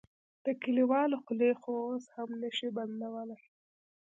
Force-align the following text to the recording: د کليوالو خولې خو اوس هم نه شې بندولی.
د 0.45 0.47
کليوالو 0.61 1.17
خولې 1.23 1.51
خو 1.61 1.71
اوس 1.87 2.05
هم 2.15 2.29
نه 2.41 2.49
شې 2.57 2.67
بندولی. 2.77 3.41